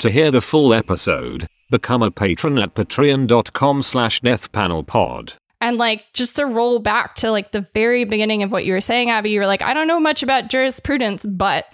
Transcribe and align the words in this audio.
To 0.00 0.10
hear 0.10 0.30
the 0.30 0.40
full 0.40 0.72
episode, 0.72 1.46
become 1.70 2.02
a 2.02 2.10
patron 2.10 2.58
at 2.58 2.74
patreon.com 2.74 3.82
slash 3.82 4.22
deathpanelpod. 4.22 5.36
And 5.60 5.76
like 5.76 6.06
just 6.14 6.36
to 6.36 6.46
roll 6.46 6.78
back 6.78 7.16
to 7.16 7.30
like 7.30 7.52
the 7.52 7.66
very 7.74 8.04
beginning 8.04 8.42
of 8.42 8.50
what 8.50 8.64
you 8.64 8.72
were 8.72 8.80
saying, 8.80 9.10
Abby, 9.10 9.28
you 9.28 9.40
were 9.40 9.46
like, 9.46 9.60
I 9.60 9.74
don't 9.74 9.86
know 9.86 10.00
much 10.00 10.22
about 10.22 10.48
jurisprudence, 10.48 11.26
but 11.26 11.66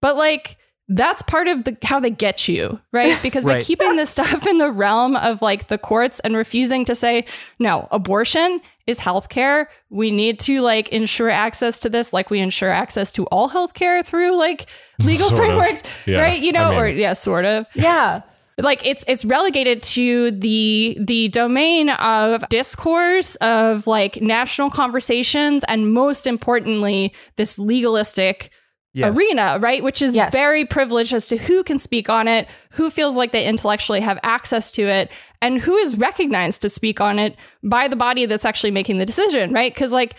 but 0.00 0.16
like 0.16 0.56
that's 0.92 1.22
part 1.22 1.46
of 1.46 1.62
the 1.64 1.76
how 1.84 2.00
they 2.00 2.10
get 2.10 2.48
you, 2.48 2.80
right? 2.92 3.16
Because 3.22 3.44
by 3.44 3.54
Right. 3.54 3.64
keeping 3.64 3.94
this 3.96 4.10
stuff 4.10 4.46
in 4.46 4.58
the 4.58 4.70
realm 4.70 5.14
of 5.16 5.40
like 5.40 5.68
the 5.68 5.78
courts 5.78 6.18
and 6.20 6.34
refusing 6.36 6.84
to 6.86 6.94
say, 6.94 7.24
no, 7.60 7.86
abortion 7.92 8.60
is 8.88 8.98
healthcare. 8.98 9.66
We 9.88 10.10
need 10.10 10.40
to 10.40 10.60
like 10.60 10.88
ensure 10.88 11.30
access 11.30 11.78
to 11.80 11.88
this, 11.88 12.12
like 12.12 12.28
we 12.28 12.40
ensure 12.40 12.70
access 12.70 13.12
to 13.12 13.24
all 13.26 13.48
healthcare 13.48 14.04
through 14.04 14.36
like 14.36 14.66
legal 14.98 15.28
Sort 15.28 15.38
frameworks, 15.40 15.82
Yeah. 16.06 16.20
right? 16.22 16.40
You 16.42 16.50
know, 16.52 16.64
I 16.64 16.70
mean- 16.70 16.78
or 16.80 16.88
yeah, 16.88 17.12
sort 17.12 17.44
of 17.44 17.66
Yeah. 17.74 18.22
like 18.58 18.84
it's 18.86 19.04
it's 19.08 19.24
relegated 19.24 19.80
to 19.80 20.32
the 20.32 20.98
the 21.00 21.28
domain 21.28 21.88
of 21.90 22.46
discourse 22.50 23.36
of 23.36 23.86
like 23.86 24.20
national 24.20 24.70
conversations 24.70 25.64
and 25.68 25.94
most 25.94 26.26
importantly 26.26 27.14
this 27.36 27.58
legalistic 27.58 28.50
Yes. 28.92 29.14
arena 29.16 29.58
right 29.60 29.84
which 29.84 30.02
is 30.02 30.16
Yes. 30.16 30.32
very 30.32 30.64
privileged 30.64 31.12
as 31.12 31.28
to 31.28 31.36
who 31.36 31.62
can 31.62 31.78
speak 31.78 32.08
on 32.08 32.26
it 32.26 32.48
who 32.70 32.90
feels 32.90 33.16
like 33.16 33.30
they 33.30 33.46
intellectually 33.46 34.00
have 34.00 34.18
access 34.24 34.72
to 34.72 34.82
it 34.82 35.12
and 35.40 35.60
who 35.60 35.76
is 35.76 35.96
recognized 35.96 36.62
to 36.62 36.70
speak 36.70 37.00
on 37.00 37.18
it 37.20 37.36
by 37.62 37.86
the 37.86 37.94
body 37.96 38.26
that's 38.26 38.44
actually 38.44 38.72
making 38.72 38.98
the 38.98 39.06
decision 39.06 39.52
right 39.52 39.72
because 39.72 39.92
like 39.92 40.16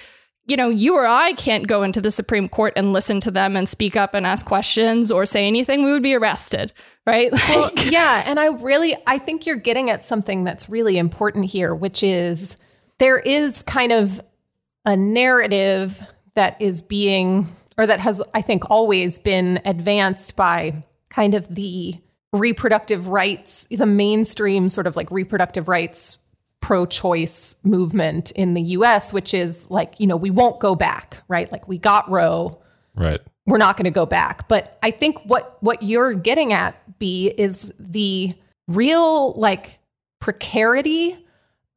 you 0.47 0.57
know, 0.57 0.69
you 0.69 0.95
or 0.95 1.05
I 1.05 1.33
can't 1.33 1.67
go 1.67 1.83
into 1.83 2.01
the 2.01 2.09
Supreme 2.09 2.49
Court 2.49 2.73
and 2.75 2.91
listen 2.91 3.19
to 3.21 3.31
them 3.31 3.55
and 3.55 3.69
speak 3.69 3.95
up 3.95 4.15
and 4.15 4.25
ask 4.25 4.43
questions 4.43 5.11
or 5.11 5.25
say 5.27 5.45
anything. 5.45 5.83
We 5.83 5.91
would 5.91 6.01
be 6.01 6.15
arrested, 6.15 6.73
right? 7.05 7.31
Well, 7.49 7.71
yeah, 7.85 8.23
and 8.25 8.39
I 8.39 8.47
really 8.47 8.97
I 9.05 9.19
think 9.19 9.45
you're 9.45 9.55
getting 9.55 9.91
at 9.91 10.03
something 10.03 10.43
that's 10.43 10.67
really 10.67 10.97
important 10.97 11.45
here, 11.45 11.75
which 11.75 12.01
is 12.01 12.57
there 12.97 13.19
is 13.19 13.61
kind 13.61 13.91
of 13.91 14.19
a 14.83 14.97
narrative 14.97 16.01
that 16.33 16.59
is 16.59 16.81
being 16.81 17.55
or 17.81 17.87
that 17.87 17.99
has 17.99 18.21
I 18.33 18.41
think 18.41 18.69
always 18.69 19.17
been 19.17 19.59
advanced 19.65 20.35
by 20.35 20.83
kind 21.09 21.33
of 21.33 21.53
the 21.53 21.95
reproductive 22.31 23.07
rights, 23.07 23.67
the 23.69 23.85
mainstream 23.85 24.69
sort 24.69 24.87
of 24.87 24.95
like 24.95 25.11
reproductive 25.11 25.67
rights 25.67 26.17
pro-choice 26.61 27.55
movement 27.63 28.31
in 28.31 28.53
the 28.53 28.61
US, 28.61 29.11
which 29.11 29.33
is 29.33 29.69
like, 29.71 29.99
you 29.99 30.05
know, 30.05 30.15
we 30.15 30.29
won't 30.29 30.59
go 30.59 30.75
back, 30.75 31.17
right? 31.27 31.51
Like 31.51 31.67
we 31.67 31.77
got 31.79 32.09
Roe, 32.09 32.61
Right. 32.95 33.19
we're 33.47 33.57
not 33.57 33.77
going 33.77 33.85
to 33.85 33.91
go 33.91 34.05
back. 34.05 34.47
But 34.47 34.77
I 34.83 34.91
think 34.91 35.17
what 35.25 35.57
what 35.61 35.81
you're 35.81 36.13
getting 36.13 36.53
at, 36.53 36.99
B, 36.99 37.33
is 37.35 37.73
the 37.79 38.35
real 38.67 39.33
like 39.33 39.79
precarity 40.19 41.17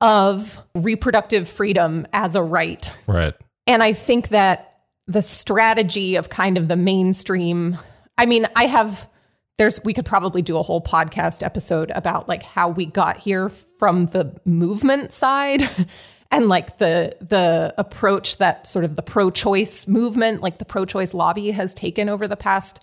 of 0.02 0.62
reproductive 0.74 1.48
freedom 1.48 2.06
as 2.12 2.36
a 2.36 2.42
right. 2.42 2.94
Right. 3.06 3.34
And 3.66 3.82
I 3.82 3.94
think 3.94 4.28
that 4.28 4.73
the 5.06 5.22
strategy 5.22 6.16
of 6.16 6.28
kind 6.28 6.56
of 6.56 6.68
the 6.68 6.76
mainstream, 6.76 7.78
I 8.16 8.26
mean, 8.26 8.46
I 8.56 8.66
have 8.66 9.08
there's 9.56 9.84
we 9.84 9.92
could 9.94 10.04
probably 10.04 10.42
do 10.42 10.56
a 10.56 10.62
whole 10.62 10.82
podcast 10.82 11.42
episode 11.42 11.92
about 11.94 12.28
like 12.28 12.42
how 12.42 12.68
we 12.68 12.86
got 12.86 13.18
here 13.18 13.48
from 13.48 14.06
the 14.06 14.34
movement 14.44 15.12
side 15.12 15.62
and 16.30 16.48
like 16.48 16.78
the 16.78 17.16
the 17.20 17.72
approach 17.78 18.38
that 18.38 18.66
sort 18.66 18.84
of 18.84 18.96
the 18.96 19.02
pro-choice 19.02 19.86
movement, 19.86 20.42
like 20.42 20.58
the 20.58 20.64
pro-choice 20.64 21.14
lobby 21.14 21.52
has 21.52 21.72
taken 21.72 22.08
over 22.08 22.26
the 22.26 22.36
past 22.36 22.80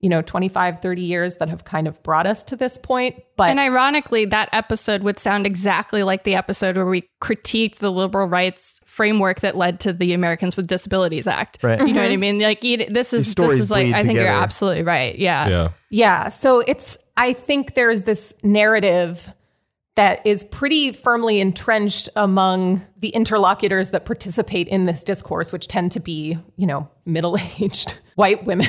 you 0.00 0.08
know 0.08 0.22
25 0.22 0.78
30 0.78 1.02
years 1.02 1.36
that 1.36 1.48
have 1.48 1.64
kind 1.64 1.86
of 1.86 2.02
brought 2.02 2.26
us 2.26 2.42
to 2.44 2.56
this 2.56 2.78
point 2.78 3.22
but 3.40 3.48
And 3.48 3.58
ironically, 3.58 4.26
that 4.26 4.50
episode 4.52 5.02
would 5.02 5.18
sound 5.18 5.46
exactly 5.46 6.02
like 6.02 6.24
the 6.24 6.34
episode 6.34 6.76
where 6.76 6.84
we 6.84 7.08
critiqued 7.22 7.76
the 7.76 7.90
liberal 7.90 8.26
rights 8.26 8.78
framework 8.84 9.40
that 9.40 9.56
led 9.56 9.80
to 9.80 9.94
the 9.94 10.12
Americans 10.12 10.58
with 10.58 10.66
Disabilities 10.66 11.26
Act. 11.26 11.58
Right. 11.62 11.78
You 11.80 11.94
know 11.94 12.02
what 12.02 12.10
I 12.10 12.14
mm-hmm. 12.16 12.20
mean? 12.20 12.40
Like 12.40 12.62
you- 12.62 12.84
this 12.84 13.14
is 13.14 13.34
this 13.34 13.52
is 13.52 13.70
like 13.70 13.86
bleed 13.86 13.94
I 13.94 14.02
think 14.02 14.18
you're 14.18 14.28
absolutely 14.28 14.82
right. 14.82 15.18
Yeah. 15.18 15.48
Yeah. 15.48 15.68
Yeah. 15.88 16.28
So 16.28 16.60
it's, 16.60 16.98
I 17.16 17.32
think 17.32 17.76
there's 17.76 18.02
this 18.02 18.34
narrative 18.42 19.32
that 19.96 20.20
is 20.26 20.44
pretty 20.44 20.92
firmly 20.92 21.40
entrenched 21.40 22.10
among 22.14 22.84
the 22.98 23.08
interlocutors 23.08 23.88
that 23.92 24.04
participate 24.04 24.68
in 24.68 24.84
this 24.84 25.02
discourse, 25.02 25.50
which 25.50 25.66
tend 25.66 25.92
to 25.92 26.00
be, 26.00 26.36
you 26.56 26.66
know, 26.66 26.90
middle 27.06 27.38
aged 27.58 27.98
white 28.16 28.44
women, 28.44 28.68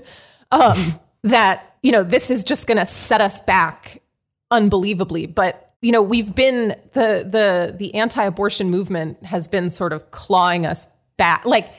um, 0.52 0.76
that, 1.24 1.76
you 1.82 1.90
know, 1.90 2.04
this 2.04 2.30
is 2.30 2.44
just 2.44 2.66
going 2.66 2.78
to 2.78 2.86
set 2.86 3.20
us 3.20 3.40
back 3.40 4.00
unbelievably. 4.50 5.26
But, 5.26 5.74
you 5.80 5.90
know, 5.90 6.02
we've 6.02 6.34
been, 6.34 6.76
the, 6.92 7.26
the, 7.28 7.74
the 7.76 7.94
anti 7.94 8.22
abortion 8.22 8.70
movement 8.70 9.24
has 9.24 9.48
been 9.48 9.70
sort 9.70 9.92
of 9.92 10.10
clawing 10.10 10.66
us 10.66 10.86
back. 11.16 11.44
Like, 11.44 11.70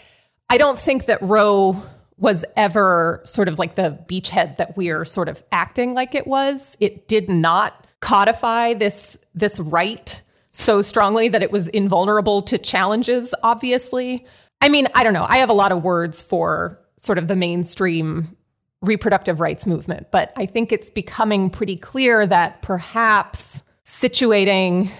I 0.50 0.58
don't 0.58 0.78
think 0.78 1.06
that 1.06 1.22
Roe 1.22 1.82
was 2.18 2.46
ever 2.56 3.22
sort 3.26 3.48
of 3.48 3.60
like 3.60 3.76
the 3.76 3.98
beachhead 4.08 4.58
that 4.58 4.78
we're 4.78 5.04
sort 5.06 5.30
of 5.30 5.44
acting 5.52 5.94
like 5.94 6.16
it 6.16 6.28
was. 6.28 6.78
It 6.80 7.08
did 7.08 7.30
not 7.30 7.88
codify 8.02 8.74
this 8.74 9.18
this 9.34 9.60
right 9.60 10.22
so 10.50 10.82
strongly 10.82 11.30
that 11.30 11.42
it 11.42 11.52
was 11.52 11.70
invulnerable 11.70 12.42
to 12.42 12.58
challenges 12.58 13.34
obviously. 13.44 14.26
I 14.62 14.70
mean, 14.70 14.88
I 14.94 15.04
don't 15.04 15.14
know. 15.14 15.26
I 15.28 15.38
have 15.38 15.50
a 15.50 15.54
lot 15.54 15.72
of 15.72 15.84
words 15.84 16.22
for 16.22 16.80
sort 16.98 17.18
of 17.18 17.28
the 17.28 17.36
mainstream 17.36 18.36
reproductive 18.84 19.40
rights 19.40 19.66
movement, 19.66 20.08
but 20.12 20.32
I 20.36 20.46
think 20.46 20.72
it's 20.72 20.90
becoming 20.90 21.50
pretty 21.50 21.78
clear 21.78 22.28
that 22.28 22.62
perhaps 22.62 23.64
situating 23.86 24.92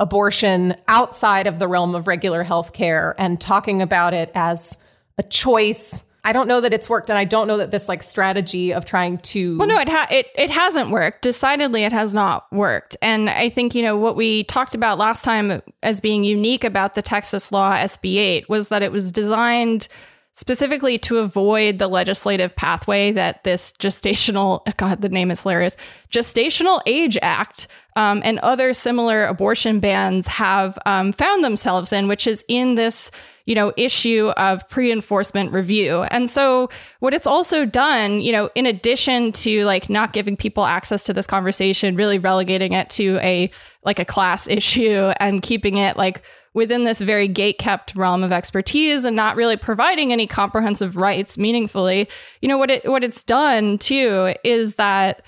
abortion 0.00 0.74
outside 0.88 1.46
of 1.46 1.58
the 1.58 1.68
realm 1.68 1.94
of 1.94 2.06
regular 2.06 2.42
health 2.42 2.72
care 2.72 3.14
and 3.18 3.40
talking 3.40 3.82
about 3.82 4.14
it 4.14 4.30
as 4.34 4.76
a 5.18 5.22
choice. 5.22 6.02
I 6.24 6.32
don't 6.32 6.46
know 6.46 6.60
that 6.60 6.72
it's 6.72 6.88
worked, 6.88 7.10
and 7.10 7.18
I 7.18 7.24
don't 7.24 7.48
know 7.48 7.56
that 7.56 7.72
this 7.72 7.88
like 7.88 8.02
strategy 8.02 8.72
of 8.72 8.84
trying 8.84 9.18
to 9.18 9.58
Well, 9.58 9.66
no, 9.66 9.78
it 9.78 9.88
ha- 9.88 10.06
it 10.08 10.28
it 10.36 10.50
hasn't 10.50 10.90
worked. 10.90 11.22
Decidedly, 11.22 11.82
it 11.82 11.92
has 11.92 12.14
not 12.14 12.50
worked. 12.52 12.96
And 13.02 13.28
I 13.28 13.48
think 13.48 13.74
you 13.74 13.82
know 13.82 13.96
what 13.96 14.14
we 14.14 14.44
talked 14.44 14.74
about 14.74 14.98
last 14.98 15.24
time 15.24 15.60
as 15.82 16.00
being 16.00 16.22
unique 16.22 16.62
about 16.62 16.94
the 16.94 17.02
Texas 17.02 17.50
law 17.50 17.74
SB 17.74 18.16
8 18.16 18.48
was 18.48 18.68
that 18.68 18.82
it 18.82 18.92
was 18.92 19.10
designed 19.10 19.88
specifically 20.34 20.98
to 20.98 21.18
avoid 21.18 21.78
the 21.78 21.88
legislative 21.88 22.56
pathway 22.56 23.12
that 23.12 23.44
this 23.44 23.72
gestational 23.72 24.62
God, 24.76 25.02
the 25.02 25.08
name 25.08 25.30
is 25.30 25.42
hilarious 25.42 25.76
gestational 26.10 26.80
age 26.86 27.18
act 27.20 27.68
um, 27.96 28.22
and 28.24 28.38
other 28.38 28.72
similar 28.72 29.26
abortion 29.26 29.78
bans 29.78 30.26
have 30.26 30.78
um, 30.86 31.12
found 31.12 31.44
themselves 31.44 31.92
in, 31.92 32.08
which 32.08 32.26
is 32.26 32.44
in 32.48 32.74
this 32.74 33.10
you 33.44 33.54
know 33.56 33.72
issue 33.76 34.28
of 34.36 34.66
pre-enforcement 34.68 35.52
review. 35.52 36.02
And 36.04 36.30
so 36.30 36.70
what 37.00 37.12
it's 37.12 37.26
also 37.26 37.66
done 37.66 38.20
you 38.20 38.32
know 38.32 38.48
in 38.54 38.66
addition 38.66 39.32
to 39.32 39.64
like 39.64 39.90
not 39.90 40.12
giving 40.12 40.36
people 40.36 40.64
access 40.64 41.04
to 41.04 41.12
this 41.12 41.26
conversation 41.26 41.96
really 41.96 42.18
relegating 42.18 42.72
it 42.72 42.88
to 42.90 43.18
a 43.18 43.50
like 43.84 43.98
a 43.98 44.04
class 44.04 44.46
issue 44.58 45.12
and 45.20 45.42
keeping 45.42 45.76
it 45.76 45.96
like 45.96 46.22
within 46.54 46.84
this 46.84 47.00
very 47.00 47.28
gate 47.28 47.58
kept 47.58 47.96
realm 47.96 48.22
of 48.22 48.32
expertise 48.32 49.04
and 49.04 49.16
not 49.16 49.36
really 49.36 49.56
providing 49.56 50.12
any 50.12 50.26
comprehensive 50.26 50.96
rights 50.96 51.38
meaningfully 51.38 52.08
you 52.40 52.48
know 52.48 52.58
what 52.58 52.70
it 52.70 52.88
what 52.88 53.04
it's 53.04 53.22
done 53.22 53.78
too 53.78 54.34
is 54.44 54.76
that 54.76 55.22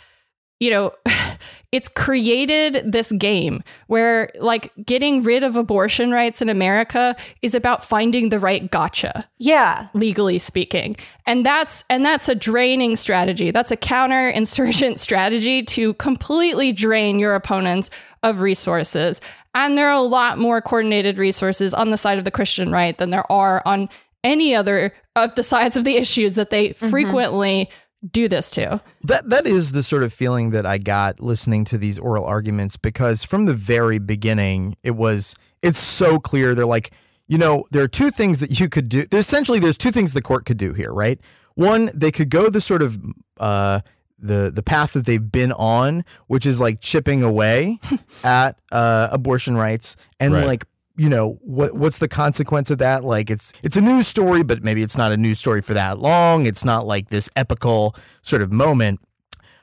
you 0.61 0.71
know 0.71 0.93
it's 1.73 1.89
created 1.89 2.91
this 2.91 3.11
game 3.13 3.63
where 3.89 4.31
like 4.39 4.73
getting 4.85 5.23
rid 5.23 5.43
of 5.43 5.57
abortion 5.57 6.11
rights 6.11 6.41
in 6.41 6.49
America 6.49 7.17
is 7.43 7.55
about 7.55 7.85
finding 7.85 8.29
the 8.29 8.39
right 8.39 8.71
gotcha 8.71 9.29
yeah, 9.45 9.89
legally 9.93 10.39
speaking. 10.39 10.97
And 11.27 11.45
that's 11.45 11.85
and 11.91 12.03
that's 12.03 12.31
a 12.31 12.35
draining 12.35 12.97
strategy. 12.97 13.51
That's 13.51 13.71
a 13.71 13.77
counter 13.77 14.29
insurgent 14.29 14.99
strategy 15.07 15.63
to 15.65 15.93
completely 15.95 16.73
drain 16.73 17.19
your 17.19 17.35
opponents 17.35 17.91
of 18.23 18.41
resources. 18.41 19.21
And 19.55 19.77
there 19.77 19.89
are 19.89 19.93
a 19.93 20.00
lot 20.00 20.39
more 20.39 20.62
coordinated 20.62 21.19
resources 21.19 21.75
on 21.75 21.91
the 21.91 21.99
side 21.99 22.17
of 22.17 22.25
the 22.25 22.31
christian 22.31 22.73
right 22.73 22.97
than 22.97 23.11
there 23.11 23.31
are 23.31 23.62
on 23.67 23.89
any 24.25 24.55
other 24.55 24.95
of 25.15 25.35
the 25.35 25.43
sides 25.43 25.77
of 25.77 25.85
the 25.85 25.97
issues 25.97 26.35
that 26.35 26.49
they 26.49 26.71
mm-hmm. 26.71 26.89
frequently 26.89 27.71
do 28.11 28.29
this 28.29 28.51
to. 28.53 28.81
That 29.03 29.29
that 29.31 29.47
is 29.47 29.73
the 29.73 29.83
sort 29.83 30.03
of 30.03 30.12
feeling 30.12 30.51
that 30.51 30.67
I 30.67 30.79
got 30.79 31.21
listening 31.21 31.65
to 31.67 31.79
these 31.79 31.99
oral 31.99 32.25
arguments 32.25 32.77
because 32.77 33.25
from 33.25 33.47
the 33.47 33.55
very 33.55 33.99
beginning 33.99 34.77
it 34.83 34.93
was 34.93 35.35
it's 35.62 35.79
so 35.79 36.19
clear. 36.19 36.55
They're 36.55 36.67
like 36.67 36.93
you 37.29 37.39
know 37.39 37.65
there 37.71 37.83
are 37.83 37.89
two 37.89 38.11
things 38.11 38.41
that 38.41 38.61
you 38.61 38.69
could 38.69 38.89
do. 38.89 39.05
There's 39.11 39.27
essentially 39.27 39.59
there's 39.59 39.79
two 39.79 39.91
things 39.91 40.12
the 40.12 40.23
court 40.23 40.45
could 40.45 40.59
do 40.59 40.73
here 40.75 40.93
right? 40.93 41.19
One 41.55 41.91
they 41.95 42.11
could 42.11 42.31
go 42.31 42.51
the 42.51 42.61
sort 42.61 42.83
of 42.83 42.99
uh 43.39 43.81
the 44.19 44.50
the 44.55 44.62
path 44.62 44.93
that 44.93 45.07
they've 45.07 45.33
been 45.33 45.53
on 45.53 46.05
which 46.29 46.47
is 46.47 46.61
like 46.61 46.81
chipping 46.81 47.23
away 47.23 47.79
at 48.25 48.59
uh 48.73 49.09
abortion 49.11 49.57
rights 49.57 49.97
and 50.21 50.33
Right. 50.35 50.47
like 50.47 50.65
you 50.96 51.08
know 51.08 51.38
what 51.43 51.75
what's 51.75 51.99
the 51.99 52.08
consequence 52.08 52.70
of 52.70 52.79
that 52.79 53.02
like 53.05 53.29
it's 53.31 53.52
it's 53.62 53.76
a 53.76 53.81
news 53.81 54.06
story 54.06 54.43
but 54.44 54.62
maybe 54.62 54.82
it's 54.82 54.96
not 54.96 55.11
a 55.12 55.17
news 55.17 55.38
story 55.41 55.61
for 55.61 55.75
that 55.75 55.99
long 55.99 56.46
it's 56.46 56.64
not 56.64 56.87
like 56.87 57.08
this 57.08 57.29
epical 57.37 57.96
sort 58.23 58.43
of 58.43 58.52
moment 58.52 59.00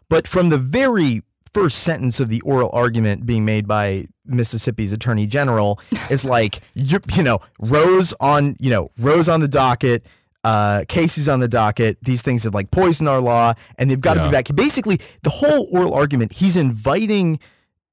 But 0.09 0.27
from 0.27 0.49
the 0.49 0.57
very 0.57 1.21
first 1.53 1.79
sentence 1.79 2.19
of 2.19 2.27
the 2.29 2.41
oral 2.41 2.69
argument 2.73 3.25
being 3.25 3.45
made 3.45 3.65
by 3.67 4.05
Mississippi's 4.25 4.91
Attorney 4.91 5.25
General 5.27 5.79
is 6.09 6.25
like 6.25 6.59
you, 6.73 6.99
you 7.15 7.23
know 7.23 7.39
Roe's 7.59 8.13
on 8.19 8.55
you 8.59 8.69
know 8.69 8.91
Roe's 8.97 9.29
on 9.29 9.39
the 9.41 9.47
docket. 9.47 10.05
Uh, 10.43 10.83
Casey's 10.87 11.29
on 11.29 11.39
the 11.39 11.47
docket. 11.47 11.97
These 12.01 12.23
things 12.23 12.43
have 12.45 12.53
like 12.55 12.71
poisoned 12.71 13.07
our 13.07 13.21
law, 13.21 13.53
and 13.77 13.89
they've 13.91 14.01
got 14.01 14.15
to 14.15 14.21
Yeah. 14.21 14.27
be 14.27 14.31
back. 14.31 14.47
Basically, 14.55 14.99
the 15.21 15.29
whole 15.29 15.67
oral 15.71 15.93
argument, 15.93 16.33
he's 16.33 16.57
inviting 16.57 17.39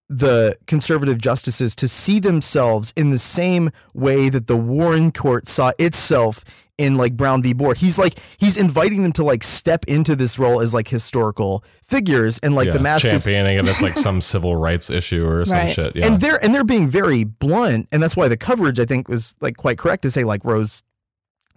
the 0.09 0.57
conservative 0.67 1.19
justices 1.19 1.75
to 1.77 1.87
see 1.89 2.19
themselves 2.19 2.93
in 2.97 3.11
the 3.11 3.19
same 3.19 3.71
way 3.95 4.29
that 4.29 4.47
the 4.47 4.57
Warren 4.57 5.13
Court 5.13 5.47
saw 5.47 5.73
itself 5.79 6.45
in 6.79 6.97
like 6.97 7.17
Brown 7.17 7.43
v. 7.43 7.53
Board. 7.53 7.77
He's 7.79 7.99
like 7.99 8.19
he's 8.39 8.57
inviting 8.57 9.03
them 9.03 9.13
to 9.15 9.25
like 9.25 9.43
step 9.45 9.85
into 9.87 10.15
this 10.17 10.39
role 10.39 10.61
as 10.61 10.73
like 10.73 10.89
historical 10.89 11.65
figures, 11.83 12.39
and 12.39 12.55
like 12.55 12.69
yeah, 12.69 12.73
the 12.75 12.79
mask 12.81 13.05
is 13.07 13.25
championing 13.25 13.59
it 13.59 13.67
as 13.69 13.83
like 13.83 13.97
some 13.99 14.21
civil 14.21 14.55
rights 14.57 14.89
issue 14.89 15.27
or 15.27 15.45
some 15.45 15.59
Right. 15.59 15.75
shit. 15.75 15.97
Yeah. 15.97 16.07
and 16.07 16.21
they're 16.21 16.43
and 16.43 16.55
they're 16.55 16.65
being 16.65 16.89
very 16.89 17.25
blunt, 17.25 17.89
and 17.93 18.03
that's 18.03 18.17
why 18.17 18.29
the 18.29 18.37
coverage 18.37 18.79
I 18.79 18.85
think 18.85 19.09
was 19.09 19.35
like 19.41 19.57
quite 19.57 19.77
correct 19.77 20.03
to 20.03 20.11
say 20.11 20.23
like 20.25 20.45
Roe's, 20.45 20.83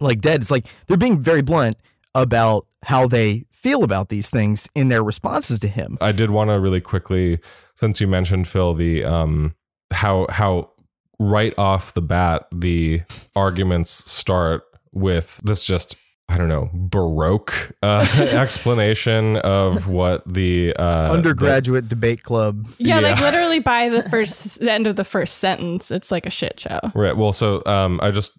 like 0.00 0.20
dead. 0.20 0.40
It's 0.42 0.50
like 0.50 0.66
they're 0.88 0.96
being 0.96 1.22
very 1.22 1.40
blunt 1.42 1.76
about 2.14 2.66
how 2.84 3.06
they 3.06 3.46
feel 3.52 3.84
about 3.84 4.08
these 4.08 4.28
things 4.28 4.68
in 4.74 4.88
their 4.88 5.02
responses 5.02 5.58
to 5.60 5.68
him. 5.68 5.96
I 6.00 6.12
did 6.12 6.30
want 6.30 6.50
to 6.50 6.58
really 6.58 6.80
quickly, 6.80 7.38
since 7.74 8.00
you 8.00 8.08
mentioned 8.08 8.48
Phil, 8.48 8.74
the 8.74 9.04
um 9.04 9.54
how 9.92 10.26
how 10.30 10.70
right 11.18 11.56
off 11.58 11.94
the 11.94 12.02
bat 12.02 12.46
the 12.52 13.02
arguments 13.36 14.10
start 14.10 14.64
with 14.92 15.40
this 15.44 15.64
just 15.64 15.96
I 16.28 16.38
don't 16.38 16.48
know 16.48 16.70
baroque 16.72 17.72
uh, 17.82 18.06
explanation 18.18 19.36
of 19.36 19.86
what 19.86 20.22
the 20.26 20.74
uh, 20.76 21.12
Undergraduate 21.12 21.88
debate 21.88 22.22
club. 22.22 22.68
Yeah, 22.78 23.00
like 23.00 23.20
literally 23.20 23.58
by 23.58 23.90
the 23.90 24.02
first 24.08 24.58
the 24.58 24.72
end 24.72 24.86
of 24.86 24.96
the 24.96 25.04
first 25.04 25.38
sentence, 25.38 25.90
it's 25.90 26.10
like 26.10 26.24
a 26.24 26.30
shit 26.30 26.58
show. 26.58 26.80
right. 26.94 27.16
Well, 27.16 27.32
so 27.32 27.62
um, 27.66 28.00
I 28.02 28.10
just 28.12 28.32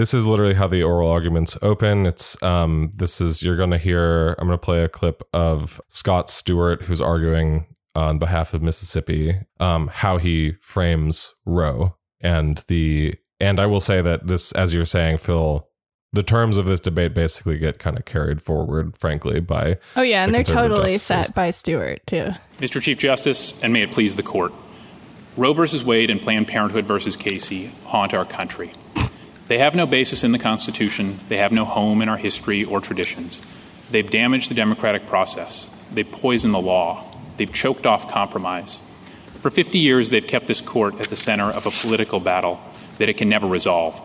this 0.00 0.14
is 0.14 0.26
literally 0.26 0.54
how 0.54 0.66
the 0.66 0.82
oral 0.82 1.10
arguments 1.10 1.58
open. 1.60 2.06
It's 2.06 2.42
um, 2.42 2.90
this 2.94 3.20
is 3.20 3.42
you're 3.42 3.58
gonna 3.58 3.76
hear. 3.76 4.34
I'm 4.38 4.48
gonna 4.48 4.56
play 4.56 4.82
a 4.82 4.88
clip 4.88 5.22
of 5.34 5.78
Scott 5.88 6.30
Stewart 6.30 6.80
who's 6.84 7.02
arguing 7.02 7.66
on 7.94 8.18
behalf 8.18 8.54
of 8.54 8.62
Mississippi, 8.62 9.38
um, 9.58 9.88
how 9.88 10.16
he 10.16 10.52
frames 10.62 11.34
Roe 11.44 11.96
and 12.18 12.64
the 12.68 13.14
and 13.40 13.60
I 13.60 13.66
will 13.66 13.80
say 13.80 14.00
that 14.00 14.26
this, 14.26 14.52
as 14.52 14.72
you're 14.72 14.86
saying, 14.86 15.18
Phil, 15.18 15.68
the 16.14 16.22
terms 16.22 16.56
of 16.56 16.64
this 16.64 16.80
debate 16.80 17.12
basically 17.12 17.58
get 17.58 17.78
kind 17.78 17.98
of 17.98 18.06
carried 18.06 18.40
forward, 18.40 18.96
frankly, 18.98 19.40
by 19.40 19.76
Oh 19.96 20.02
yeah, 20.02 20.24
and 20.24 20.32
The 20.34 20.38
they're 20.42 20.54
totally 20.54 20.92
justices. 20.94 21.26
set 21.26 21.34
by 21.34 21.50
Stewart 21.50 22.06
too. 22.06 22.30
Mr. 22.58 22.80
Chief 22.80 22.96
Justice, 22.96 23.52
and 23.60 23.70
may 23.74 23.82
it 23.82 23.92
please 23.92 24.16
the 24.16 24.22
court. 24.22 24.54
Roe 25.36 25.52
versus 25.52 25.84
Wade 25.84 26.08
and 26.08 26.22
Planned 26.22 26.48
Parenthood 26.48 26.86
versus 26.86 27.16
Casey 27.16 27.72
haunt 27.84 28.14
our 28.14 28.24
country. 28.24 28.72
They 29.50 29.58
have 29.58 29.74
no 29.74 29.84
basis 29.84 30.22
in 30.22 30.30
the 30.30 30.38
Constitution, 30.38 31.18
they 31.28 31.38
have 31.38 31.50
no 31.50 31.64
home 31.64 32.02
in 32.02 32.08
our 32.08 32.16
history 32.16 32.62
or 32.62 32.80
traditions. 32.80 33.42
They've 33.90 34.08
damaged 34.08 34.48
the 34.48 34.54
democratic 34.54 35.08
process, 35.08 35.68
they've 35.90 36.08
poisoned 36.08 36.54
the 36.54 36.60
law, 36.60 37.12
they've 37.36 37.52
choked 37.52 37.84
off 37.84 38.12
compromise. 38.12 38.78
For 39.40 39.50
50 39.50 39.80
years, 39.80 40.10
they've 40.10 40.24
kept 40.24 40.46
this 40.46 40.60
court 40.60 41.00
at 41.00 41.08
the 41.08 41.16
center 41.16 41.50
of 41.50 41.66
a 41.66 41.72
political 41.72 42.20
battle 42.20 42.60
that 42.98 43.08
it 43.08 43.16
can 43.16 43.28
never 43.28 43.48
resolve. 43.48 44.00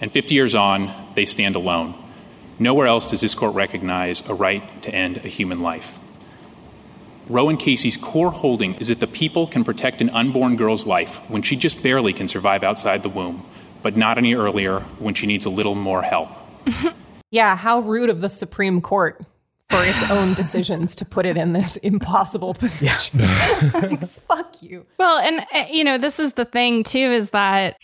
And 0.00 0.10
50 0.10 0.34
years 0.34 0.54
on, 0.54 1.12
they 1.14 1.26
stand 1.26 1.56
alone. 1.56 1.94
Nowhere 2.58 2.86
else 2.86 3.04
does 3.04 3.20
this 3.20 3.34
court 3.34 3.54
recognize 3.54 4.22
a 4.22 4.32
right 4.32 4.82
to 4.84 4.94
end 4.94 5.18
a 5.18 5.28
human 5.28 5.60
life. 5.60 5.98
Roe 7.28 7.50
and 7.50 7.60
Casey's 7.60 7.98
core 7.98 8.30
holding 8.30 8.76
is 8.76 8.88
that 8.88 9.00
the 9.00 9.06
people 9.06 9.46
can 9.46 9.62
protect 9.62 10.00
an 10.00 10.08
unborn 10.08 10.56
girl's 10.56 10.86
life 10.86 11.20
when 11.28 11.42
she 11.42 11.54
just 11.54 11.82
barely 11.82 12.14
can 12.14 12.28
survive 12.28 12.62
outside 12.62 13.02
the 13.02 13.10
womb, 13.10 13.44
but 13.86 13.96
not 13.96 14.18
any 14.18 14.34
earlier 14.34 14.80
when 14.98 15.14
she 15.14 15.28
needs 15.28 15.44
a 15.44 15.48
little 15.48 15.76
more 15.76 16.02
help. 16.02 16.28
Yeah, 17.32 17.56
how 17.56 17.80
rude 17.80 18.08
of 18.08 18.20
the 18.20 18.28
Supreme 18.28 18.80
Court 18.80 19.20
for 19.68 19.84
its 19.84 20.10
own 20.10 20.34
decisions 20.42 20.94
to 20.96 21.04
put 21.04 21.26
it 21.26 21.36
in 21.36 21.52
this 21.52 21.76
impossible 21.78 22.54
position. 22.54 23.20
Like, 23.74 24.08
fuck 24.08 24.62
you. 24.62 24.86
Well, 24.98 25.18
and 25.18 25.46
uh, 25.52 25.66
you 25.70 25.84
know, 25.84 25.98
this 25.98 26.18
is 26.18 26.32
the 26.32 26.44
thing 26.44 26.82
too 26.82 26.98
is 26.98 27.30
that 27.30 27.76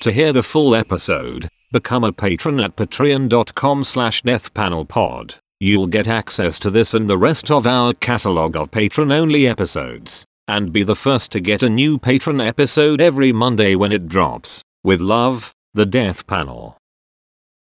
To 0.00 0.10
hear 0.12 0.32
the 0.32 0.42
full 0.42 0.74
episode, 0.74 1.48
become 1.72 2.02
a 2.02 2.12
patron 2.12 2.58
at 2.60 2.76
patreon.com 2.76 3.84
slash 3.84 4.22
deathpanelpod. 4.22 5.38
You'll 5.60 5.88
get 5.88 6.08
access 6.08 6.58
to 6.60 6.70
this 6.70 6.94
and 6.94 7.08
the 7.08 7.18
rest 7.18 7.50
of 7.50 7.66
our 7.66 7.94
catalog 7.94 8.56
of 8.56 8.70
patron-only 8.70 9.46
episodes, 9.46 10.24
and 10.48 10.72
be 10.72 10.82
the 10.82 10.96
first 10.96 11.30
to 11.32 11.40
get 11.40 11.62
a 11.62 11.70
new 11.70 11.98
patron 11.98 12.40
episode 12.40 13.00
every 13.00 13.32
Monday 13.32 13.74
when 13.76 13.92
it 13.92 14.08
drops. 14.08 14.62
With 14.84 15.00
love, 15.00 15.54
the 15.74 15.86
Death 15.86 16.26
Panel. 16.26 16.76